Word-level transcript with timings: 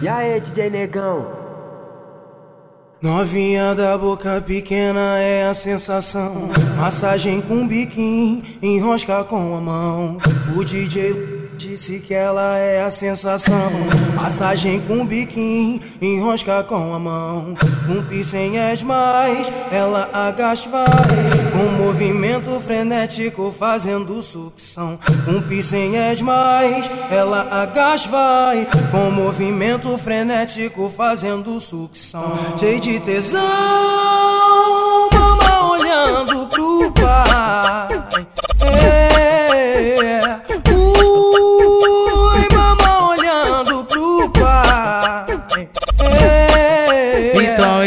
E 0.00 0.06
aí, 0.06 0.40
DJ 0.40 0.70
Negão? 0.70 1.26
Novinha 3.02 3.74
da 3.74 3.98
boca 3.98 4.40
pequena 4.40 5.18
é 5.18 5.48
a 5.48 5.54
sensação. 5.54 6.50
Massagem 6.76 7.40
com 7.40 7.66
biquinho, 7.66 8.42
enrosca 8.62 9.24
com 9.24 9.56
a 9.56 9.60
mão. 9.60 10.18
O 10.56 10.64
DJ 10.64 11.38
Disse 11.58 11.98
que 11.98 12.14
ela 12.14 12.56
é 12.56 12.84
a 12.84 12.90
sensação. 12.90 13.72
Massagem 14.14 14.80
com 14.82 15.04
biquinho, 15.04 15.80
enrosca 16.00 16.62
com 16.62 16.94
a 16.94 16.98
mão. 17.00 17.56
Um 17.88 18.00
piercing 18.04 18.56
é 18.56 18.76
demais, 18.76 19.50
ela 19.72 20.08
agacha 20.12 20.70
vai. 20.70 20.86
Com 21.58 21.72
movimento 21.72 22.60
frenético 22.60 23.52
fazendo 23.58 24.22
sucção. 24.22 24.96
Um 25.26 25.42
piercing 25.42 25.96
é 25.96 26.14
demais, 26.14 26.88
ela 27.10 27.48
agacha 27.50 28.08
vai. 28.08 28.64
Com 28.92 29.10
movimento 29.10 29.98
frenético 29.98 30.88
fazendo 30.96 31.58
sucção. 31.58 32.38
Cheio 32.56 32.78
de 32.78 33.00
tesão, 33.00 33.40
mama 35.12 35.72
olhando 35.72 36.46
pro 36.46 36.92
pai. 36.92 37.88
É. 38.84 39.08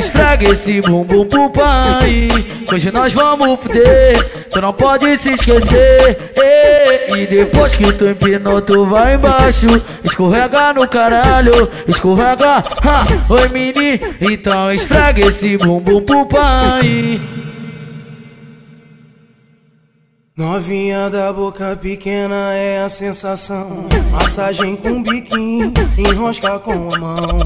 Esfrega 0.00 0.50
esse 0.50 0.80
bumbum 0.80 1.28
pro 1.28 1.50
pai 1.50 2.29
Hoje 2.72 2.92
nós 2.92 3.12
vamos 3.12 3.60
fuder 3.60 4.46
Tu 4.48 4.60
não 4.60 4.72
pode 4.72 5.16
se 5.16 5.30
esquecer 5.30 6.32
E 7.16 7.26
depois 7.26 7.74
que 7.74 7.92
tu 7.92 8.08
empinou 8.08 8.62
tu 8.62 8.84
vai 8.84 9.14
embaixo 9.14 9.66
Escorrega 10.04 10.72
no 10.74 10.86
caralho 10.86 11.52
Escorrega, 11.88 12.58
ha, 12.58 13.02
oi 13.28 13.48
mini 13.48 14.00
Então 14.20 14.72
esfrega 14.72 15.20
esse 15.20 15.56
bumbum 15.56 16.00
pro 16.02 16.24
pai 16.26 17.20
Novinha 20.36 21.10
da 21.10 21.32
boca 21.34 21.76
pequena 21.76 22.54
é 22.54 22.82
a 22.82 22.88
sensação. 22.88 23.86
Massagem 24.10 24.74
com 24.74 25.02
biquinho, 25.02 25.70
enrosca 25.98 26.58
com 26.60 26.94
a 26.94 26.98
mão. 26.98 27.38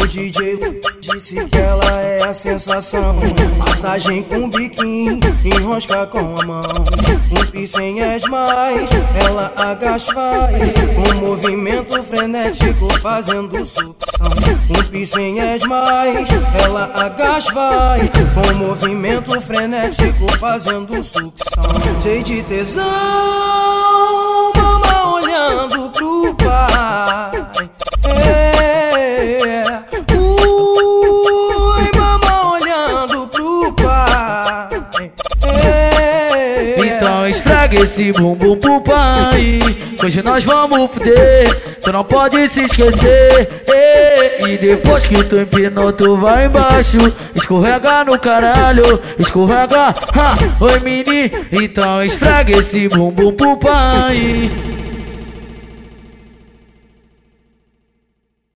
O 0.00 0.06
DJ 0.06 0.80
disse 1.12 1.44
que 1.46 1.58
ela 1.58 2.00
é 2.00 2.22
a 2.24 2.34
sensação. 2.34 3.16
Massagem 3.56 4.22
com 4.24 4.48
biquinho, 4.50 5.18
enrosca 5.44 6.06
com 6.06 6.18
a 6.18 6.44
mão. 6.44 6.62
Um 7.30 7.46
piercing 7.50 7.98
é 8.00 8.18
demais, 8.18 8.90
ela 9.24 9.52
agacha 9.56 10.12
vai. 10.12 10.54
Um 10.96 11.14
movimento 11.26 12.02
frenético 12.04 12.88
fazendo 13.00 13.64
sucção. 13.64 13.94
Um 14.68 14.82
piercing 14.90 15.38
é 15.38 15.58
demais, 15.58 16.28
ela 16.62 16.90
agacha 16.94 17.52
vai. 17.54 18.10
Com 18.34 18.54
movimento 18.54 19.40
frenético 19.40 20.26
fazendo 20.38 21.02
sucção. 21.02 21.62
JD 22.00 22.22
de 22.22 22.42
tesão, 22.42 22.84
esfrega 37.58 37.82
esse 37.82 38.12
bumbum 38.12 38.56
pro 38.56 38.80
pai. 38.80 39.58
Hoje 40.02 40.22
nós 40.22 40.44
vamos 40.44 40.90
fuder, 40.92 41.76
tu 41.80 41.92
não 41.92 42.04
pode 42.04 42.48
se 42.48 42.60
esquecer. 42.60 43.62
E 44.46 44.56
depois 44.56 45.04
que 45.04 45.24
tu 45.24 45.38
empinou, 45.40 45.92
tu 45.92 46.16
vai 46.16 46.46
embaixo. 46.46 46.98
Escorrega 47.34 48.04
no 48.04 48.18
caralho, 48.18 49.00
escorrega. 49.18 49.88
Ha, 49.88 50.34
oi 50.60 50.78
mini, 50.80 51.30
então 51.50 52.02
esfrega 52.02 52.58
esse 52.58 52.88
bumbum 52.88 53.32
pro 53.32 53.56
pai. 53.56 54.50